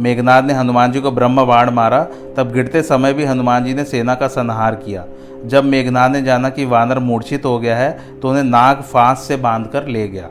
मेघनाथ 0.00 0.42
ने 0.42 0.54
हनुमान 0.54 0.92
जी 0.92 1.00
को 1.00 1.10
ब्रह्म 1.10 1.44
बाण 1.46 1.70
मारा। 1.70 2.02
तब 2.36 2.52
गिरते 2.52 2.82
समय 2.82 3.12
भी 3.12 3.24
हनुमान 3.24 3.64
जी 3.64 3.74
ने 3.74 3.84
सेना 3.84 4.14
का 4.14 4.28
संहार 4.28 4.74
किया। 4.76 5.04
जब 5.46 5.64
मेघनाथ 5.64 6.10
ने 6.10 6.22
जाना 6.22 6.48
कि 6.50 6.64
वानर 6.64 6.98
मूर्छित 7.00 7.44
हो 7.44 7.58
गया 7.58 7.76
है 7.76 8.20
तो 8.20 8.30
उन्हें 8.30 8.44
नाग 8.44 8.80
फांस 8.82 9.18
से 9.18 9.36
बाँध 9.38 9.66
कर 9.66 9.86
ले 9.86 10.06
गया। 10.08 10.28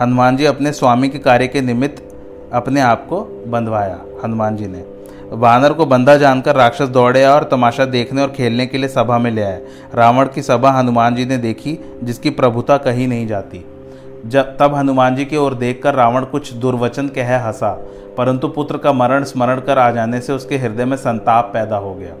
हनुमान 0.00 0.36
जी 0.36 0.44
अपने 0.44 0.72
स्वामी 0.72 1.08
के 1.08 1.18
कार्य 1.18 1.46
के 1.46 1.60
निमित्त 1.60 2.02
अपने 2.52 2.80
आप 2.80 3.06
को 3.06 3.20
बंधवाया, 3.46 3.98
हनुमान 4.24 4.56
जी 4.56 4.66
ने। 4.66 4.84
वानर 5.32 5.72
को 5.72 5.84
बंधा 5.86 6.16
जानकर 6.16 6.56
राक्षस 6.56 6.88
दौड़े 6.88 7.24
और 7.24 7.44
तमाशा 7.44 7.84
देखने 7.84 8.22
और 8.22 8.30
खेलने 8.30 8.66
के 8.66 8.78
लिए 8.78 8.88
सभा 8.88 9.18
में 9.18 9.30
ले 9.30 9.42
आए। 9.42 9.60
रावण 9.94 10.26
की 10.26 10.42
सभा 10.42 10.70
हनुमान 10.70 11.14
जी 11.14 11.24
ने 11.24 11.38
देखी, 11.38 11.78
जिसकी 12.02 12.30
प्रभुता 12.30 12.76
कहीं 12.76 13.08
नहीं 13.08 13.26
जाती। 13.26 13.64
जब 14.26 14.56
तब 14.58 14.74
हनुमान 14.74 15.16
जी 15.16 15.24
की 15.24 15.36
ओर 15.36 15.54
देखकर 15.54 15.94
रावण 15.94 16.24
कुछ 16.24 16.52
दुर्वचन 16.52 17.08
कह 17.08 17.36
हंसा, 17.46 17.70
परंतु 18.18 18.48
पुत्र 18.48 18.78
का 18.78 18.92
मरण 18.92 19.24
स्मरण 19.24 19.60
कर 19.60 19.78
आ 19.78 19.90
जाने 19.90 20.20
से 20.20 20.32
उसके 20.32 20.56
हृदय 20.56 20.84
में 20.84 20.96
संताप 20.96 21.50
पैदा 21.52 21.76
हो 21.76 21.94
गया। 21.94 22.14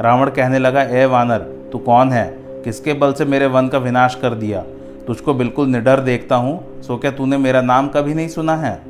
रावण 0.00 0.30
कहने 0.30 0.58
लगा, 0.58 0.82
ए 0.82 1.04
वानर, 1.04 1.38
तू 1.72 1.78
कौन 1.78 2.12
है? 2.12 2.26
किसके 2.64 2.92
बल 2.92 3.12
से 3.12 3.24
मेरे 3.24 3.46
वन 3.46 3.68
का 3.68 3.78
विनाश 3.78 4.14
कर 4.14 4.34
दिया? 4.34 4.60
तुझको 5.06 5.34
बिल्कुल 5.34 5.68
निडर 5.68 6.00
देखता 6.00 6.36
हूँ, 6.36 6.82
सो 6.82 6.96
क्या 6.96 7.10
तूने 7.10 7.36
मेरा 7.36 7.60
नाम 7.60 7.88
कभी 7.88 8.14
नहीं 8.14 8.28
सुना 8.28 8.56
है? 8.56 8.80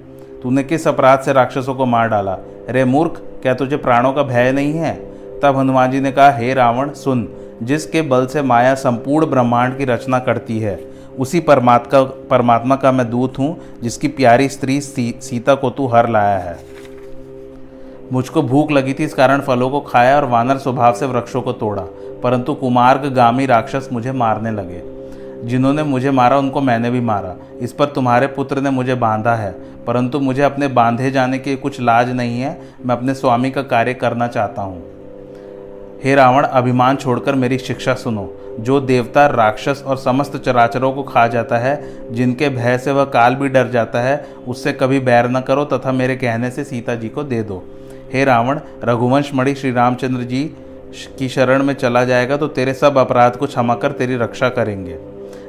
तूने 0.43 0.63
किस 0.63 0.89
अपराध 0.89 1.21
से 1.21 1.33
राक्षसों 1.33 1.75
को 1.75 1.87
मार 1.87 2.09
डाला? 2.09 2.33
अरे 2.69 2.85
मूर्ख 2.85 3.23
क्या 3.43 3.55
तुझे 3.55 3.77
प्राणों 3.77 4.13
का 4.13 4.23
भय 4.23 4.53
नहीं 4.53 4.73
है? 4.73 4.95
तब 5.41 5.57
हनुमान 5.57 5.91
जी 5.91 6.01
ने 6.01 6.13
कहा 6.13 6.31
हे 6.31 6.53
रावण 6.55 6.93
सुन 6.95 7.29
जिसके 7.63 8.03
बल 8.03 8.27
से 8.27 8.43
माया 8.43 8.75
संपूर्ण 8.75 9.27
ब्रह्मांड 9.27 9.77
की 9.79 9.85
रचना 9.85 10.19
करती 10.19 10.59
है 10.59 10.79
उसी 11.19 11.41
परमात्मा 11.41 12.03
परमात्मा 12.31 12.77
का 12.77 12.93
मैं 12.93 13.09
दूत 13.11 13.39
हूँ 13.39 13.57
जिसकी 13.83 14.09
प्यारी 14.09 14.49
स्त्री 14.49 14.81
सी, 14.81 15.15
सीता 15.21 15.55
को 15.55 15.71
तू 15.71 15.87
हर 15.87 16.09
लाया 16.09 16.39
है। 16.39 16.59
मुझको 18.13 18.43
भूख 18.43 18.71
लगी 18.71 18.95
थी 18.95 19.05
इस 19.05 19.15
कारण 19.15 19.41
फलों 19.41 19.71
को 19.71 19.81
खाया 19.81 20.17
और 20.17 20.25
वानर 20.25 20.59
स्वभाव 20.59 20.95
से 20.95 21.07
वृक्षों 21.07 21.43
को 21.43 21.53
तोड़ा 21.53 21.83
परंतु 22.23 22.55
कुमार्ग 22.55 23.07
गामी 23.13 23.47
राक्षस 23.47 23.89
मुझे 23.93 24.13
मारने 24.13 24.51
लगे। 24.51 24.96
जिन्होंने 25.47 25.83
मुझे 25.83 26.11
मारा, 26.11 26.39
उनको 26.39 26.61
मैंने 26.61 26.91
भी 26.91 27.01
मारा। 27.01 27.35
इस 27.61 27.73
पर 27.73 27.87
तुम्हारे 27.87 28.27
पुत्र 28.27 28.61
ने 28.61 28.71
मुझे 28.71 28.95
बांधा 28.95 29.35
है, 29.35 29.51
परंतु 29.87 30.21
मुझे 30.21 30.43
अपने 30.43 30.69
बांधे 30.69 31.11
जाने 31.11 31.39
की 31.39 31.57
कुछ 31.57 31.81
लाज 31.81 32.11
नहीं 32.11 32.41
है। 32.41 32.59
मैं 32.87 32.97
अपने 32.97 33.15
स्वामी 33.15 33.51
का 33.51 33.63
कार्य 33.63 33.95
करना 33.95 34.29
चाहता 34.29 34.63
हूँ। 34.63 34.83
हे 36.05 36.15
रावण, 36.15 36.45
अभिमान 36.45 36.97
छोड़कर 36.97 37.35
मेरी 37.35 37.59
शिक्षा 37.59 37.95
सुनो। 37.95 38.33
जो 38.61 38.81
देवता, 38.81 39.27
राक्षस 39.27 39.83
और 39.87 39.97
समस्त 39.97 40.37
चराचरों 40.37 40.93
को 40.93 41.03
खा 41.03 41.27
जाता 41.27 41.59
है, 41.59 42.13
जिनके 42.15 42.49
भय 42.49 42.79
से 42.79 42.93
वह 42.93 43.05
काल 43.05 43.35
भी 43.35 43.49
डर 43.49 43.69
जाता 43.69 44.01
है, 44.01 44.25
उससे 44.49 44.73
कभी 44.73 45.01
बैर 45.01 45.29
न 45.31 45.41
करो 45.41 45.65
तथा 45.65 45.93
मेरे 45.93 46.17
कहने 46.17 46.51
से 46.51 46.65
सीता 46.65 46.95
जी 46.95 47.09
को 47.09 47.23
दे 47.23 47.43
दो। 47.43 47.63
हे 48.13 48.25
रावण, 48.25 48.61
रघुवंश 48.85 49.31
मणि 49.35 49.55
श्री 49.55 49.73
रामचंद्र 49.73 50.23
जी, 50.23 50.45
की 51.19 51.29
शरण 51.29 51.63
में 51.63 51.75
चला 51.75 52.05
जाएगा 52.05 52.37
तो 52.37 52.47
तेरे 52.49 52.75
सब 52.75 52.99
अपराध 52.99 53.37
को 53.37 53.47
क्षमा 53.47 53.75
कर 53.75 53.93
तेरी 53.93 54.17
रक्षा 54.17 54.49
करेंगे। 54.49 54.99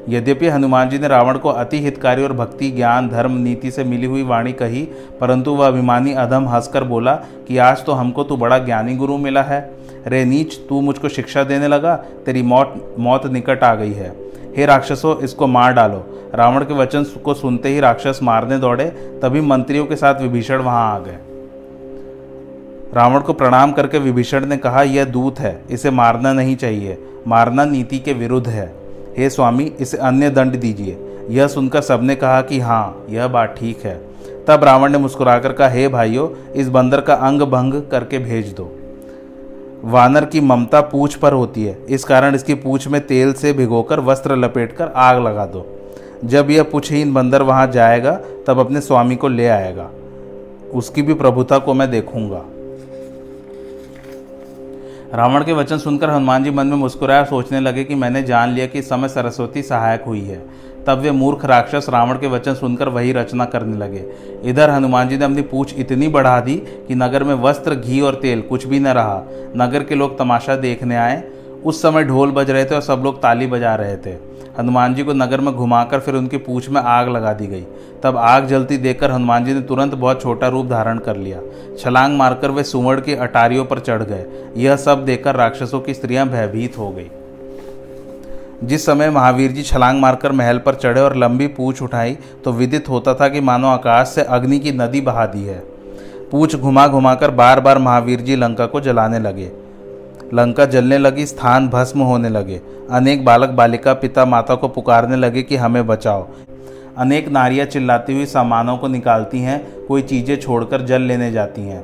यद्यपि 0.09 0.47
हनुमान 0.47 0.89
जी 0.89 0.99
ने 0.99 1.07
रावण 1.07 1.37
को 1.37 1.49
अति 1.49 1.79
हितकारी 1.79 2.23
और 2.23 2.33
भक्ति, 2.33 2.71
ज्ञान, 2.71 3.09
धर्म, 3.09 3.31
नीति 3.31 3.71
से 3.71 3.83
मिली 3.83 4.05
हुई 4.05 4.23
वाणी 4.23 4.53
कही, 4.53 4.87
परंतु 5.21 5.51
वह 5.51 5.67
अभिमानी 5.67 6.13
अधम 6.13 6.47
हंसकर 6.47 6.83
बोला 6.83 7.15
कि 7.15 7.57
आज 7.57 7.85
तो 7.85 7.91
हमको 7.91 8.23
तू 8.23 8.37
बड़ा 8.37 8.57
ज्ञानी 8.57 8.95
गुरु 8.95 9.17
मिला 9.17 9.41
है। 9.41 9.73
रे 10.07 10.25
नीच, 10.25 10.59
तू 10.69 10.81
मुझको 10.81 11.09
शिक्षा 11.09 11.43
देने 11.43 11.67
लगा, 11.67 11.95
तेरी 11.95 12.41
मौत 12.41 12.95
मौत 12.99 13.27
निकट 13.27 13.63
आ 13.63 13.75
गई 13.75 13.93
है। 13.93 14.15
हे 14.57 14.65
राक्षसों, 14.65 15.19
इसको 15.19 15.47
मार 15.47 15.73
डालो। 15.73 16.29
रावण 16.35 16.63
के 16.63 16.73
वचन 16.73 17.03
को 17.03 17.33
सुनते 17.33 17.69
ही 17.69 17.79
राक्षस 17.79 18.19
मारने 18.23 18.57
दौड़े, 18.57 18.85
तभी 19.23 19.41
मंत्रियों 19.41 19.85
के 19.85 19.95
साथ 19.95 20.21
विभीषण 20.21 20.57
वहाँ 20.57 20.95
आ 20.95 20.99
गए। 20.99 21.17
रावण 22.93 23.19
को 23.19 23.33
प्रणाम 23.33 23.71
करके 23.71 23.99
विभीषण 23.99 24.45
ने 24.45 24.57
कहा, 24.57 24.83
यह 24.83 25.05
दूत 25.05 25.39
है, 25.39 25.63
इसे 25.69 25.91
मारना 25.91 26.33
नहीं 26.33 26.55
चाहिए। 26.55 27.07
मारना 27.27 27.65
नीति 27.65 27.99
के 27.99 28.13
विरुद्ध 28.13 28.47
है। 28.47 28.86
हे 29.17 29.29
स्वामी, 29.29 29.63
इसे 29.63 29.97
अन्य 29.97 30.29
दंड 30.29 30.59
दीजिए। 30.59 30.97
यह 31.29 31.47
सुनकर 31.47 31.81
सबने 31.81 32.15
कहा 32.15 32.41
कि 32.41 32.59
हाँ 32.59 33.05
यह 33.09 33.27
बात 33.27 33.55
ठीक 33.59 33.79
है। 33.85 34.01
तब 34.47 34.63
रावण 34.63 34.91
ने 34.91 34.97
मुस्कुराकर 34.97 35.51
कहा, 35.51 35.69
हे 35.69 35.87
भाइयों, 35.87 36.51
इस 36.53 36.69
बंदर 36.69 37.01
का 37.01 37.13
अंग 37.13 37.41
भंग 37.41 37.73
करके 37.91 38.19
भेज 38.19 38.53
दो। 38.53 38.71
वानर 39.83 40.25
की 40.25 40.41
ममता 40.41 40.81
पूछ 40.81 41.15
पर 41.15 41.33
होती 41.33 41.63
है। 41.63 41.85
इस 41.89 42.03
कारण 42.03 42.35
इसकी 42.35 42.53
पूछ 42.53 42.87
में 42.87 43.07
तेल 43.07 43.33
से 43.33 43.53
भिगोकर 43.53 43.99
वस्त्र 43.99 44.35
लपेटकर 44.35 44.87
आग 44.95 45.23
लगा 45.23 45.45
दो। 45.45 45.65
जब 46.25 46.49
यह 46.49 46.63
पुछहीन 46.63 47.13
बंदर 47.13 47.41
वहाँ 47.41 47.67
जाएगा, 47.67 48.19
तब 48.47 48.59
अपने 48.59 48.81
स्वामी 48.81 49.15
को 49.15 49.27
ले 49.27 49.47
आएगा। 49.47 49.89
उसकी 50.73 51.01
भी 51.01 51.13
प्रभुता 51.13 51.57
को 51.57 51.73
मैं 51.73 51.91
देखूँगा। 51.91 52.43
रावण 55.13 55.43
के 55.43 55.53
वचन 55.53 55.77
सुनकर 55.77 56.09
हनुमान 56.09 56.43
जी 56.43 56.51
मन 56.51 56.67
में 56.67 56.77
मुस्कुराए 56.77 57.19
और 57.19 57.25
सोचने 57.25 57.59
लगे 57.59 57.83
कि 57.83 57.95
मैंने 57.95 58.23
जान 58.23 58.49
लिया 58.49 58.65
कि 58.65 58.79
इस 58.79 58.89
समय 58.89 59.07
सरस्वती 59.07 59.61
सहायक 59.61 60.01
हुई 60.01 60.21
है। 60.21 60.41
तब 60.87 60.97
वे 60.97 61.11
मूर्ख 61.11 61.45
राक्षस 61.45 61.85
रावण 61.89 62.17
के 62.17 62.27
वचन 62.27 62.53
सुनकर 62.53 62.89
वही 62.89 63.11
रचना 63.11 63.45
करने 63.45 63.77
लगे। 63.77 64.05
इधर 64.43 64.69
हनुमान 64.69 65.09
जी 65.09 65.17
ने 65.17 65.25
अपनी 65.25 65.41
पूछ 65.41 65.73
इतनी 65.77 66.07
बढ़ा 66.07 66.39
दी 66.39 66.55
कि 66.87 66.95
नगर 66.95 67.23
में 67.23 67.33
वस्त्र, 67.35 67.75
घी 67.75 68.01
और 68.01 68.15
तेल 68.15 68.41
कुछ 68.41 68.67
भी 68.67 68.79
न 68.79 68.87
रहा। 68.87 69.23
नगर 69.57 69.83
के 69.83 69.95
लोग 69.95 70.17
तमाशा 70.19 70.55
देखने 70.55 70.95
आए। 70.95 71.23
उस 71.67 71.81
समय 71.81 72.03
ढोल 72.03 72.31
बज 72.31 72.51
रहे 72.51 72.65
थे 72.65 72.75
और 72.75 72.81
सब 72.81 73.01
लोग 73.03 73.21
ताली 73.21 73.47
बजा 73.47 73.75
रहे 73.75 73.97
थे। 73.97 74.15
हनुमान 74.59 74.93
जी 74.95 75.03
को 75.03 75.13
नगर 75.13 75.41
में 75.41 75.53
घुमाकर 75.53 75.99
फिर 75.99 76.15
उनकी 76.15 76.37
पूछ 76.37 76.69
में 76.69 76.81
आग 76.81 77.09
लगा 77.09 77.33
दी 77.33 77.47
गई। 77.47 77.65
तब 78.03 78.17
आग 78.17 78.45
जलती 78.47 78.77
देखकर 78.77 79.11
हनुमान 79.11 79.45
जी 79.45 79.53
ने 79.53 79.61
तुरंत 79.61 79.93
बहुत 79.95 80.21
छोटा 80.21 80.47
रूप 80.47 80.65
धारण 80.65 80.97
कर 80.99 81.17
लिया। 81.17 81.41
छलांग 81.79 82.17
मारकर 82.17 82.51
वे 82.51 82.63
सुवर्ण 82.63 83.01
की 83.01 83.15
अटारियों 83.15 83.65
पर 83.65 83.79
चढ़ 83.79 84.03
गए। 84.03 84.25
यह 84.57 84.75
सब 84.75 85.05
देखकर 85.05 85.35
राक्षसों 85.35 85.79
की 85.79 85.93
स्त्रियाँ 85.93 86.27
भयभीत 86.29 86.77
हो 86.77 86.89
गई। 86.89 87.09
जिस 88.63 88.85
समय 88.85 89.09
महावीर 89.09 89.51
जी 89.51 89.63
छलांग 89.63 89.99
मारकर 90.01 90.31
महल 90.31 90.57
पर 90.57 90.75
चढ़े 90.75 91.01
और 91.01 91.15
लंबी 91.15 91.47
पूछ 91.47 91.81
उठाई 91.81 92.17
तो 92.43 92.51
विदित 92.51 92.89
होता 92.89 93.13
था 93.13 93.27
कि 93.27 93.41
मानो 93.41 93.67
आकाश 93.67 94.07
से 94.07 94.21
अग्नि 94.21 94.59
की 94.59 94.71
नदी 94.71 95.01
बहा 95.01 95.25
दी 95.25 95.43
है। 95.43 95.59
पूछ 96.31 96.55
घुमा 96.55 96.87
घुमाकर 96.87 97.31
बार 97.31 97.59
बार 97.59 97.77
महावीर 97.77 98.21
जी 98.21 98.35
लंका 98.35 98.65
को 98.65 98.79
जलाने 98.81 99.19
लगे। 99.19 99.51
लंका 100.33 100.65
जलने 100.65 100.97
लगी, 100.97 101.25
स्थान 101.25 101.67
भस्म 101.67 102.01
होने 102.01 102.29
लगे। 102.29 102.61
अनेक 102.91 103.25
बालक 103.25 103.49
बालिका 103.49 103.93
पिता 103.93 104.25
माता 104.25 104.55
को 104.55 104.67
पुकारने 104.67 105.15
लगे 105.15 105.43
कि 105.43 105.55
हमें 105.55 105.85
बचाओ। 105.87 106.27
अनेक 106.97 107.27
नारियाँ 107.29 107.65
चिल्लाती 107.65 108.13
हुई 108.13 108.25
सामानों 108.25 108.77
को 108.77 108.87
निकालती 108.87 109.39
हैं, 109.39 109.85
कोई 109.87 110.01
चीज़ें 110.01 110.35
छोड़कर 110.35 110.81
जल 110.81 111.01
लेने 111.01 111.31
जाती 111.31 111.61
हैं। 111.61 111.83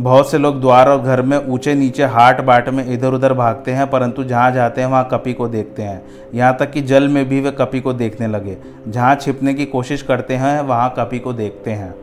बहुत 0.00 0.30
से 0.30 0.38
लोग 0.38 0.60
द्वार 0.60 0.88
और 0.88 1.02
घर 1.02 1.22
में 1.22 1.36
ऊँचे 1.38 1.74
नीचे 1.74 2.04
हाट 2.04 2.40
बाट 2.40 2.68
में 2.68 2.84
इधर 2.86 3.14
उधर 3.14 3.32
भागते 3.32 3.72
हैं, 3.72 3.90
परंतु 3.90 4.24
जहाँ 4.24 4.50
जाते 4.52 4.80
हैं, 4.80 4.88
वहाँ 4.88 5.08
कपी 5.12 5.32
को 5.32 5.48
देखते 5.48 5.82
हैं। 5.82 6.02
यहाँ 6.34 6.56
तक 6.60 6.70
कि 6.70 6.80
जल 6.80 7.08
में 7.08 7.28
भी 7.28 7.40
वे 7.40 7.50
कपी 7.50 7.80
को 7.80 7.92
देखने 7.92 8.26
लगे। 8.26 8.56
जहाँ 8.88 9.14
छिपने 9.14 9.54
की 9.54 9.66
कोशिश 9.66 10.02
करते 10.02 10.34
हैं, 10.34 10.60
वहाँ 10.60 10.94
कपी 10.98 11.18
को 11.18 11.32
देखते 11.32 11.70
हैं। 11.70 11.94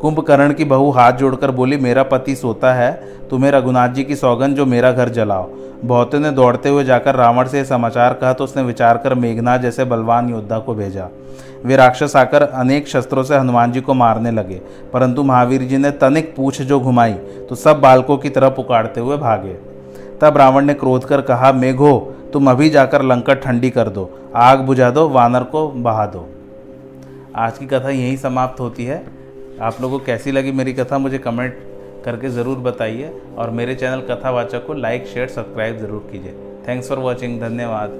कुंभकर्ण 0.00 0.52
की 0.52 0.64
बहू 0.64 0.90
हाथ 0.90 1.12
जोड़कर 1.12 1.50
बोली, 1.50 1.76
मेरा 1.76 2.02
पति 2.02 2.34
सोता 2.36 2.72
है, 2.74 2.90
तुम्हें 3.30 3.50
रघुनाथ 3.50 3.88
जी 3.88 4.04
की 4.04 4.16
सौगन 4.16 4.54
जो 4.54 4.66
मेरा 4.66 4.92
घर 4.92 5.08
जलाओ। 5.10 5.48
बहुतों 5.84 6.20
ने 6.20 6.30
दौड़ते 6.30 6.68
हुए 6.68 6.84
जाकर 6.84 7.14
रावण 7.14 7.48
से 7.48 7.64
समाचार 7.64 8.14
कहा 8.14 8.32
तो 8.32 8.44
उसने 8.44 8.62
विचार 8.62 8.98
कर 8.98 9.14
मेघनाथ 9.14 9.58
जैसे 9.58 9.84
बलवान 9.84 10.28
योद्धा 10.30 10.58
को 10.58 10.74
भेजा। 10.74 11.08
वे 11.64 11.76
राक्षस 11.76 12.16
आकर 12.16 12.42
अनेक 12.42 12.88
शस्त्रों 12.88 13.22
से 13.22 13.36
हनुमान 13.36 13.72
जी 13.72 13.80
को 13.80 13.94
मारने 13.94 14.30
लगे, 14.30 14.60
परंतु 14.92 15.22
महावीर 15.22 15.62
जी 15.62 15.78
ने 15.78 15.90
तनिक 15.92 16.34
पूछ 16.36 16.60
जो 16.62 16.80
घुमाई 16.80 17.12
तो 17.48 17.54
सब 17.54 17.80
बालकों 17.80 18.16
की 18.18 18.30
तरह 18.30 18.48
पुकारते 18.50 19.00
हुए 19.00 19.16
भागे। 19.18 19.52
तब 20.20 20.36
रावण 20.36 20.64
ने 20.64 20.74
क्रोध 20.74 21.04
कर 21.04 21.20
कहा, 21.20 21.52
मेघो, 21.52 21.98
तुम 22.32 22.50
अभी 22.50 22.70
जाकर 22.70 23.02
लंका 23.02 23.34
ठंडी 23.36 23.70
कर 23.70 23.88
दो, 23.88 24.10
आग 24.36 24.60
बुझा 24.60 24.90
दो, 24.90 25.08
वानर 25.08 25.44
को 25.44 25.68
बहा 25.68 26.06
दो। 26.06 26.28
आज 27.36 27.58
की 27.58 27.66
कथा 27.66 27.90
यहीं 27.90 28.16
समाप्त 28.16 28.60
होती 28.60 28.84
है। 28.84 29.04
आप 29.60 29.80
लोगों 29.80 29.98
को 29.98 30.04
कैसी 30.04 30.32
लगी 30.32 30.52
मेरी 30.52 30.72
कथा, 30.72 30.98
मुझे 30.98 31.18
कमेंट 31.18 31.56
करके 32.04 32.28
ज़रूर 32.30 32.58
बताइए 32.58 33.10
और 33.38 33.50
मेरे 33.50 33.74
चैनल 33.74 34.00
कथावाचक 34.10 34.66
को 34.66 34.74
लाइक 34.74 35.06
शेयर 35.06 35.28
सब्सक्राइब 35.28 35.78
ज़रूर 35.78 36.08
कीजिए। 36.12 36.32
थैंक्स 36.68 36.88
फॉर 36.88 36.98
वॉचिंग 36.98 37.40
धन्यवाद। 37.40 37.90